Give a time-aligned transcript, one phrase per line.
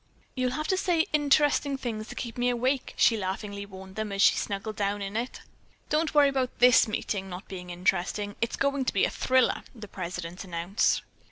[0.33, 4.23] "You'll have to say interesting things to keep me awake," she laughingly warned them as
[4.23, 5.41] she snuggled down in it.
[5.89, 8.35] "Don't worry about this meeting not being interesting.
[8.41, 11.03] It's going to be a thriller," the president announced.